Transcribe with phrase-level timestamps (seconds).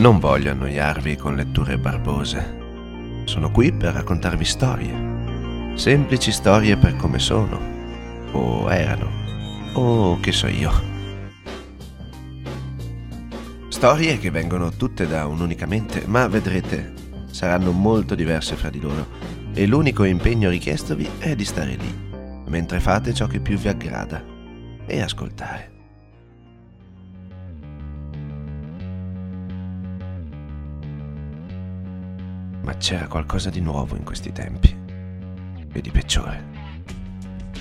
[0.00, 3.22] Non voglio annoiarvi con letture barbose.
[3.24, 5.74] Sono qui per raccontarvi storie.
[5.74, 7.60] Semplici storie per come sono.
[8.32, 9.10] O erano.
[9.74, 10.72] O che so io.
[13.68, 16.94] Storie che vengono tutte da un'unica mente, ma vedrete,
[17.30, 19.06] saranno molto diverse fra di loro.
[19.52, 21.94] E l'unico impegno richiestovi è di stare lì,
[22.46, 24.24] mentre fate ciò che più vi aggrada,
[24.86, 25.69] e ascoltare.
[32.70, 34.72] Ma c'era qualcosa di nuovo in questi tempi,
[35.72, 36.44] e di peggiore.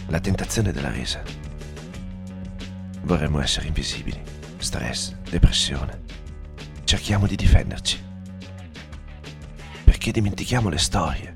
[0.06, 1.24] La tentazione della resa.
[3.02, 4.22] Vorremmo essere invisibili,
[4.58, 6.02] stress, depressione.
[6.84, 8.00] Cerchiamo di difenderci.
[9.84, 11.36] Perché dimentichiamo le storie.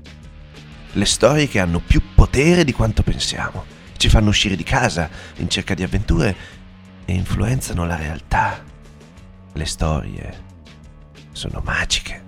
[0.92, 3.64] Le storie che hanno più potere di quanto pensiamo.
[3.96, 6.36] Ci fanno uscire di casa in cerca di avventure
[7.04, 8.62] e influenzano la realtà.
[9.52, 10.42] Le storie
[11.32, 12.23] sono magiche.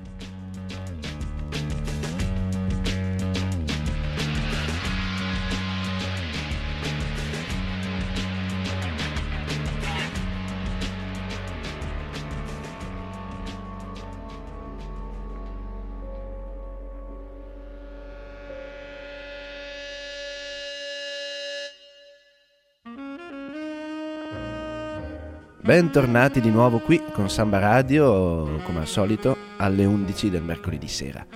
[25.66, 31.26] Bentornati di nuovo qui con Samba Radio, come al solito, alle 11 del mercoledì sera.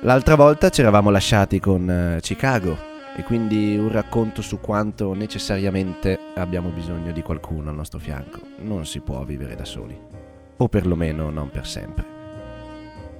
[0.00, 2.76] L'altra volta ci eravamo lasciati con eh, Chicago
[3.16, 8.40] e quindi un racconto su quanto necessariamente abbiamo bisogno di qualcuno al nostro fianco.
[8.62, 9.96] Non si può vivere da soli,
[10.56, 12.04] o perlomeno non per sempre.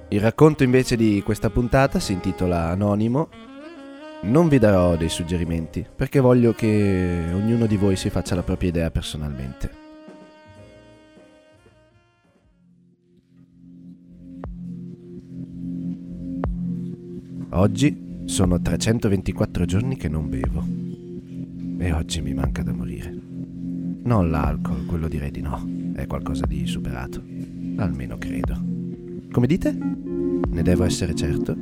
[0.09, 3.29] Il racconto invece di questa puntata si intitola Anonimo.
[4.23, 8.67] Non vi darò dei suggerimenti perché voglio che ognuno di voi si faccia la propria
[8.67, 9.78] idea personalmente.
[17.51, 20.63] Oggi sono 324 giorni che non bevo.
[21.79, 23.11] E oggi mi manca da morire.
[24.03, 25.67] Non l'alcol, quello direi di no.
[25.95, 27.23] È qualcosa di superato.
[27.77, 28.55] Almeno credo.
[29.31, 29.75] Come dite?
[29.75, 31.55] Ne devo essere certo?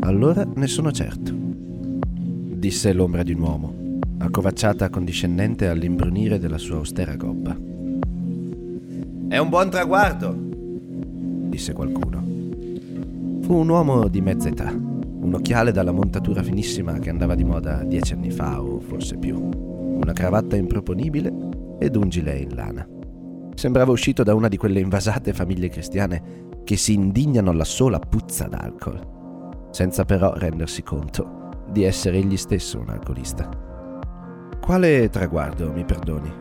[0.00, 1.32] Allora ne sono certo.
[1.34, 3.74] Disse l'ombra di un uomo,
[4.18, 7.56] accovacciata condiscendente all'imbrunire della sua austera gobba.
[9.28, 10.36] È un buon traguardo,
[11.48, 12.22] disse qualcuno.
[13.40, 14.87] Fu un uomo di mezza età
[15.28, 19.36] un occhiale dalla montatura finissima che andava di moda dieci anni fa o forse più,
[19.38, 22.88] una cravatta improponibile ed un gilet in lana.
[23.54, 28.48] Sembrava uscito da una di quelle invasate famiglie cristiane che si indignano alla sola puzza
[28.48, 33.50] d'alcol, senza però rendersi conto di essere egli stesso un alcolista.
[34.58, 36.32] Quale traguardo, mi perdoni?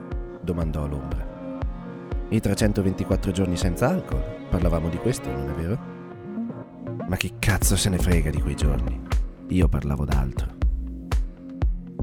[0.42, 1.26] domandò l'ombra.
[2.30, 5.97] I 324 giorni senza alcol, parlavamo di questo, non è vero?
[7.08, 9.00] Ma chi cazzo se ne frega di quei giorni?
[9.50, 10.56] Io parlavo d'altro.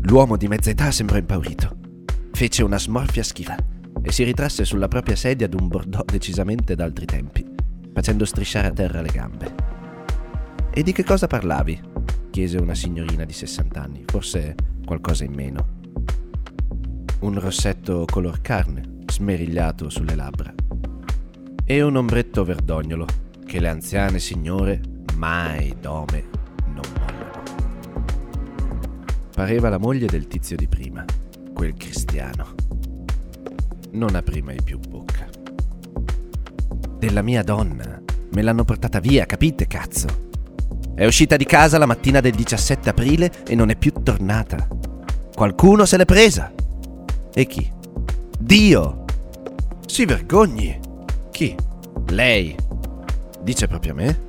[0.00, 1.76] L'uomo di mezza età sembrò impaurito.
[2.32, 3.54] Fece una smorfia schiva
[4.02, 7.44] e si ritrasse sulla propria sedia ad un bordeaux decisamente d'altri tempi,
[7.92, 9.54] facendo strisciare a terra le gambe.
[10.72, 11.92] E di che cosa parlavi?
[12.30, 14.54] chiese una signorina di 60 anni, forse
[14.86, 15.68] qualcosa in meno.
[17.20, 20.52] Un rossetto color carne, smerigliato sulle labbra.
[21.62, 23.06] E un ombretto verdognolo
[23.44, 26.24] che le anziane signore mai dome
[26.66, 27.42] non mollano.
[29.34, 31.04] Pareva la moglie del tizio di prima,
[31.54, 32.54] quel cristiano.
[33.92, 35.28] Non aprì mai più bocca.
[36.98, 38.00] Della mia donna.
[38.32, 40.22] Me l'hanno portata via, capite, cazzo?
[40.94, 44.68] È uscita di casa la mattina del 17 aprile e non è più tornata.
[45.34, 46.52] Qualcuno se l'è presa.
[47.32, 47.70] E chi?
[48.38, 49.04] Dio!
[49.86, 50.78] Si vergogni!
[51.30, 51.54] Chi?
[52.08, 52.56] Lei.
[53.42, 54.23] Dice proprio a me?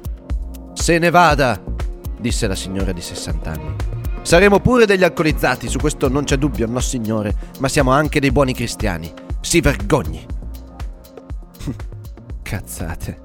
[0.86, 1.60] Se ne vada,
[2.20, 3.76] disse la signora di 60 anni.
[4.22, 8.32] Saremo pure degli alcolizzati, su questo non c'è dubbio, no signore, ma siamo anche dei
[8.32, 9.12] buoni cristiani.
[9.42, 10.24] Si vergogni.
[12.44, 13.20] Cazzate.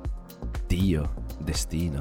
[0.66, 2.00] Dio, destino.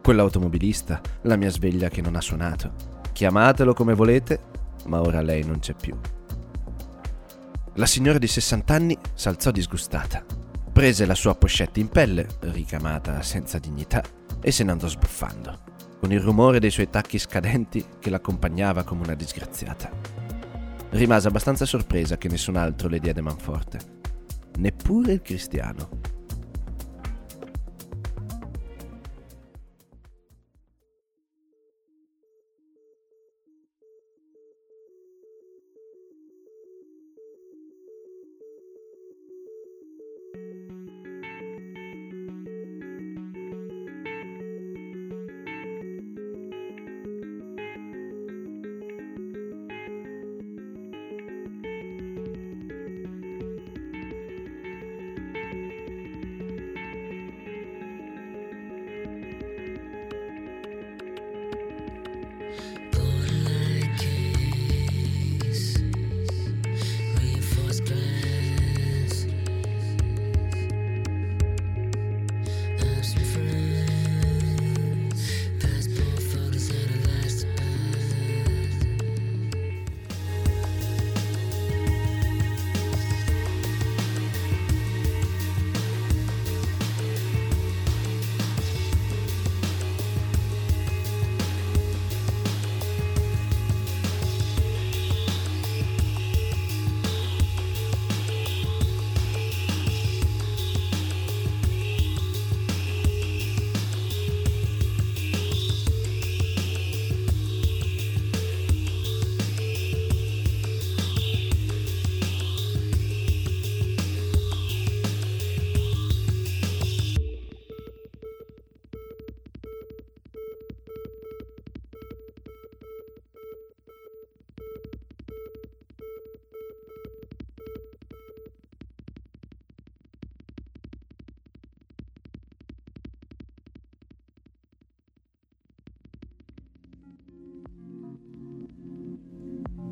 [0.00, 2.72] Quell'automobilista, la mia sveglia che non ha suonato.
[3.10, 4.38] Chiamatelo come volete,
[4.84, 5.96] ma ora lei non c'è più.
[7.74, 10.24] La signora di 60 anni s'alzò disgustata.
[10.72, 14.04] Prese la sua pochette in pelle, ricamata senza dignità,
[14.40, 15.58] e se ne andò sbuffando,
[16.00, 19.90] con il rumore dei suoi tacchi scadenti che l'accompagnava come una disgraziata.
[20.90, 23.78] Rimase abbastanza sorpresa che nessun altro le diede manforte,
[24.58, 25.88] neppure il cristiano.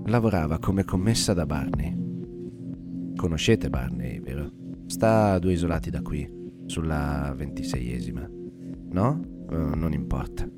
[0.09, 1.95] Lavorava come commessa da Barney.
[3.17, 4.51] Conoscete Barney, vero?
[4.87, 6.29] Sta a due isolati da qui,
[6.67, 8.29] sulla ventiseiesima.
[8.91, 9.21] No?
[9.51, 10.49] Uh, non importa.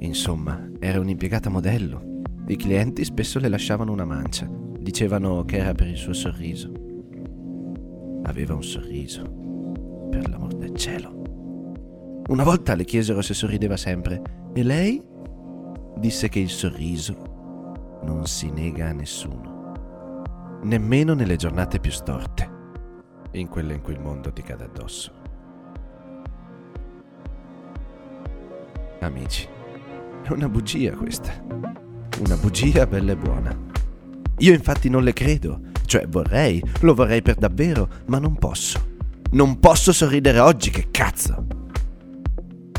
[0.00, 2.22] Insomma, era un'impiegata modello.
[2.46, 4.50] I clienti spesso le lasciavano una mancia.
[4.78, 6.72] Dicevano che era per il suo sorriso.
[8.24, 9.22] Aveva un sorriso.
[10.10, 12.22] Per l'amor del cielo.
[12.28, 14.22] Una volta le chiesero se sorrideva sempre
[14.52, 15.02] e lei
[15.98, 17.29] disse che il sorriso
[18.02, 22.48] non si nega a nessuno, nemmeno nelle giornate più storte,
[23.32, 25.12] in quelle in cui il mondo ti cade addosso.
[29.00, 29.48] Amici,
[30.22, 31.32] è una bugia questa,
[32.20, 33.56] una bugia bella e buona.
[34.38, 38.88] Io infatti non le credo, cioè vorrei, lo vorrei per davvero, ma non posso.
[39.32, 41.46] Non posso sorridere oggi, che cazzo!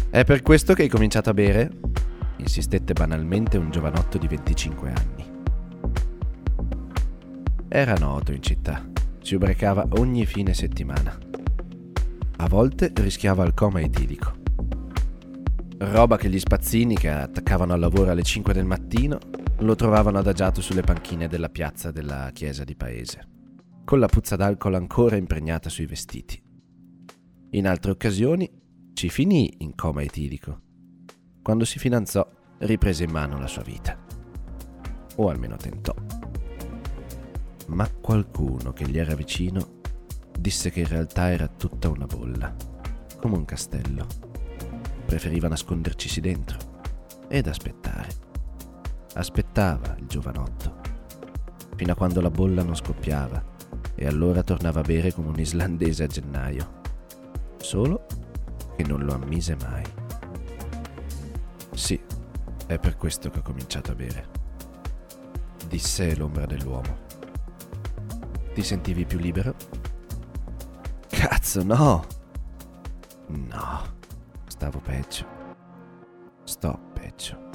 [0.10, 1.72] È per questo che hai cominciato a bere?
[2.42, 5.30] Insistette banalmente un giovanotto di 25 anni.
[7.68, 8.86] Era noto in città,
[9.22, 11.18] si ubriacava ogni fine settimana.
[12.38, 14.40] A volte rischiava il coma etilico.
[15.78, 19.20] Roba che gli spazzini che attaccavano al lavoro alle 5 del mattino
[19.60, 23.28] lo trovavano adagiato sulle panchine della piazza della chiesa di paese,
[23.86, 26.42] con la puzza d'alcol ancora impregnata sui vestiti.
[27.52, 28.50] In altre occasioni
[28.94, 30.70] ci finì in coma etilico
[31.42, 32.28] quando si fidanzò,
[32.60, 33.98] riprese in mano la sua vita.
[35.16, 35.94] O almeno tentò.
[37.68, 39.80] Ma qualcuno che gli era vicino
[40.38, 42.54] disse che in realtà era tutta una bolla,
[43.20, 44.06] come un castello.
[45.06, 46.58] Preferiva nascondercisi dentro
[47.28, 48.10] ed aspettare.
[49.14, 50.80] Aspettava il giovanotto,
[51.76, 53.44] fino a quando la bolla non scoppiava
[53.96, 56.80] e allora tornava a bere come un islandese a gennaio.
[57.58, 58.06] Solo
[58.76, 60.01] che non lo ammise mai.
[61.82, 62.00] Sì,
[62.68, 64.28] è per questo che ho cominciato a bere.
[65.68, 66.96] Disse l'ombra dell'uomo.
[68.54, 69.56] Ti sentivi più libero?
[71.10, 72.06] Cazzo, no!
[73.30, 73.82] No,
[74.46, 75.26] stavo peggio.
[76.44, 77.50] Sto peggio.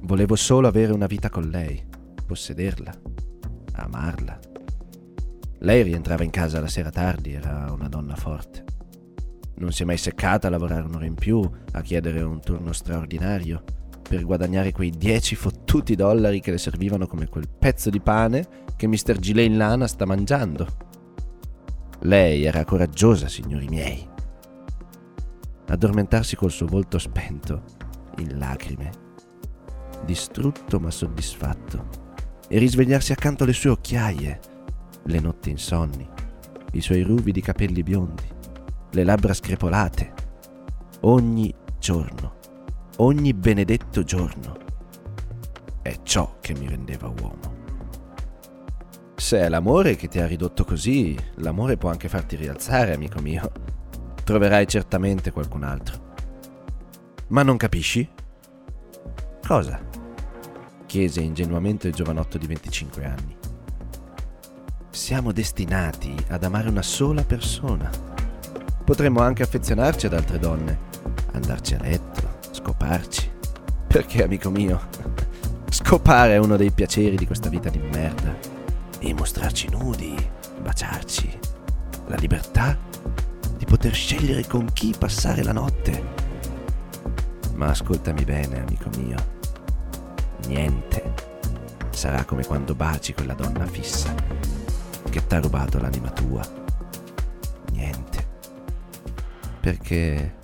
[0.00, 1.86] Volevo solo avere una vita con lei,
[2.24, 2.98] possederla,
[3.72, 4.40] amarla.
[5.58, 8.65] Lei rientrava in casa la sera tardi, era una donna forte.
[9.58, 11.40] Non si è mai seccata a lavorare un'ora in più,
[11.72, 13.62] a chiedere un turno straordinario,
[14.06, 18.86] per guadagnare quei 10 fottuti dollari che le servivano come quel pezzo di pane che
[18.86, 19.18] Mr.
[19.18, 20.84] Gilane Lana sta mangiando.
[22.00, 24.06] Lei era coraggiosa, signori miei.
[25.68, 27.62] Addormentarsi col suo volto spento,
[28.18, 28.90] in lacrime,
[30.04, 32.04] distrutto ma soddisfatto,
[32.48, 34.40] e risvegliarsi accanto alle sue occhiaie,
[35.02, 36.06] le notti insonni,
[36.72, 38.34] i suoi ruvidi capelli biondi,
[38.96, 40.12] le labbra screpolate,
[41.00, 42.36] ogni giorno,
[42.96, 44.56] ogni benedetto giorno.
[45.82, 47.54] È ciò che mi rendeva uomo.
[49.14, 53.52] Se è l'amore che ti ha ridotto così, l'amore può anche farti rialzare, amico mio.
[54.24, 56.14] Troverai certamente qualcun altro.
[57.28, 58.08] Ma non capisci?
[59.46, 59.78] Cosa?
[60.86, 63.36] chiese ingenuamente il giovanotto di 25 anni.
[64.88, 68.05] Siamo destinati ad amare una sola persona.
[68.86, 70.78] Potremmo anche affezionarci ad altre donne,
[71.32, 73.28] andarci a letto, scoparci.
[73.84, 74.80] Perché, amico mio,
[75.68, 78.32] scopare è uno dei piaceri di questa vita di merda.
[79.00, 80.14] E mostrarci nudi,
[80.62, 81.38] baciarci.
[82.06, 82.78] La libertà
[83.56, 86.04] di poter scegliere con chi passare la notte.
[87.54, 89.16] Ma ascoltami bene, amico mio.
[90.46, 91.12] Niente
[91.90, 94.14] sarà come quando baci quella donna fissa
[95.10, 96.64] che t'ha rubato l'anima tua
[99.66, 100.36] perché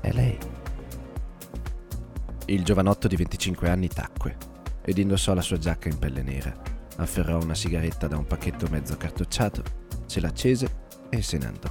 [0.00, 0.38] è lei.
[2.44, 4.36] Il giovanotto di 25 anni tacque
[4.84, 6.54] ed indossò la sua giacca in pelle nera.
[6.98, 9.64] Afferrò una sigaretta da un pacchetto mezzo cartocciato,
[10.06, 11.70] se l'accese e se ne andò.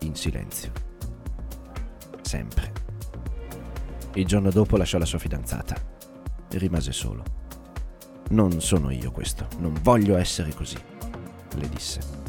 [0.00, 0.72] In silenzio.
[2.20, 2.72] Sempre.
[4.16, 5.74] Il giorno dopo lasciò la sua fidanzata
[6.50, 7.24] rimase solo.
[8.28, 10.76] Non sono io questo, non voglio essere così,
[11.54, 12.23] le disse.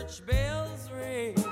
[0.00, 1.49] church bells ring.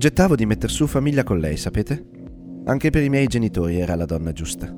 [0.00, 2.02] Progettavo di metter su famiglia con lei, sapete?
[2.64, 4.72] Anche per i miei genitori era la donna giusta.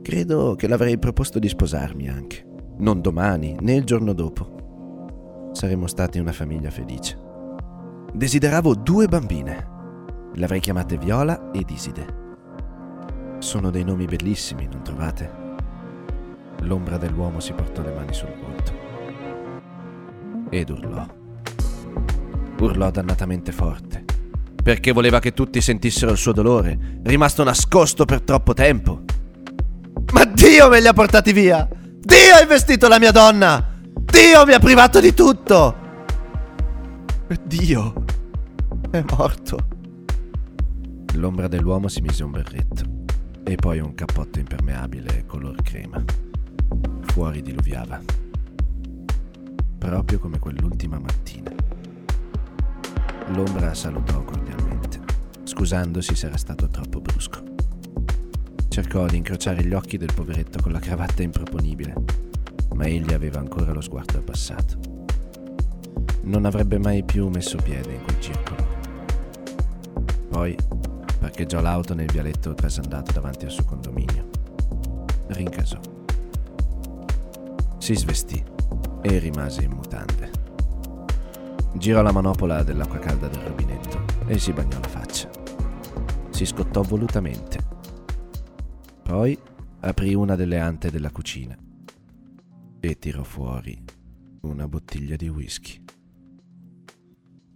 [0.00, 2.42] Credo che l'avrei proposto di sposarmi anche.
[2.78, 5.50] Non domani, né il giorno dopo.
[5.52, 7.18] Saremmo stati una famiglia felice.
[8.14, 9.68] Desideravo due bambine.
[10.36, 12.06] L'avrei chiamate Viola ed Iside.
[13.38, 15.30] Sono dei nomi bellissimi, non trovate?
[16.60, 18.72] L'ombra dell'uomo si portò le mani sul volto.
[20.48, 21.06] Ed urlò.
[22.60, 24.01] Urlò dannatamente forte.
[24.62, 29.02] Perché voleva che tutti sentissero il suo dolore, rimasto nascosto per troppo tempo.
[30.12, 31.68] Ma Dio me li ha portati via!
[31.70, 33.80] Dio ha investito la mia donna!
[33.84, 35.76] Dio mi ha privato di tutto!
[37.44, 38.04] Dio
[38.90, 39.58] è morto.
[41.14, 42.84] L'ombra dell'uomo si mise un berretto
[43.44, 46.02] e poi un cappotto impermeabile color crema.
[47.02, 48.00] Fuori diluviava,
[49.78, 51.50] proprio come quell'ultima mattina.
[53.34, 55.00] L'ombra salutò cordialmente,
[55.44, 57.42] scusandosi se era stato troppo brusco.
[58.68, 61.94] Cercò di incrociare gli occhi del poveretto con la cravatta improponibile,
[62.74, 64.78] ma egli aveva ancora lo sguardo abbassato.
[66.24, 68.66] Non avrebbe mai più messo piede in quel circolo.
[70.28, 70.54] Poi
[71.18, 74.28] parcheggiò l'auto nel vialetto trasandato davanti al suo condominio.
[75.28, 75.80] Rincasò.
[77.78, 78.44] Si svestì
[79.00, 80.41] e rimase in mutande.
[81.74, 85.30] Girò la manopola dell'acqua calda del rubinetto e si bagnò la faccia.
[86.30, 87.58] Si scottò volutamente.
[89.02, 89.36] Poi
[89.80, 91.56] aprì una delle ante della cucina
[92.78, 93.82] e tirò fuori
[94.42, 95.82] una bottiglia di whisky.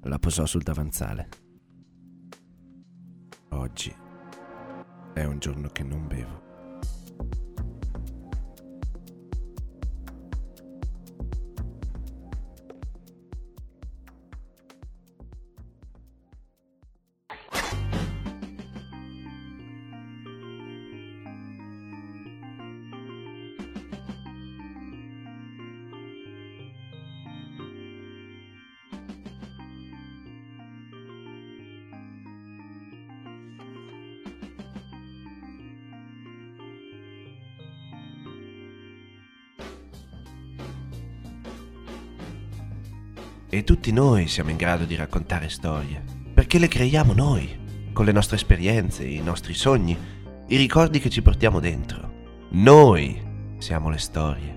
[0.02, 1.28] La posò sul davanzale.
[3.50, 3.94] Oggi
[5.14, 6.45] è un giorno che non bevo.
[43.56, 48.12] E tutti noi siamo in grado di raccontare storie, perché le creiamo noi, con le
[48.12, 49.96] nostre esperienze, i nostri sogni,
[50.48, 52.26] i ricordi che ci portiamo dentro.
[52.50, 53.18] Noi
[53.56, 54.56] siamo le storie.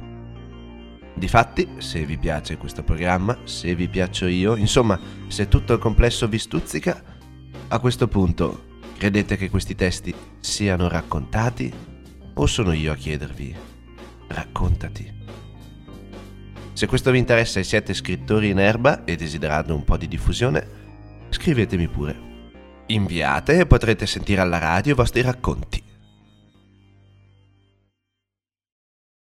[1.16, 6.28] Difatti, se vi piace questo programma, se vi piaccio io, insomma, se tutto il complesso
[6.28, 7.02] vi stuzzica,
[7.70, 11.74] a questo punto credete che questi testi siano raccontati
[12.34, 13.56] o sono io a chiedervi
[14.28, 15.19] raccontati?
[16.80, 20.66] Se questo vi interessa e siete scrittori in erba e desiderate un po' di diffusione,
[21.28, 22.16] scrivetemi pure.
[22.86, 25.84] Inviate e potrete sentire alla radio i vostri racconti.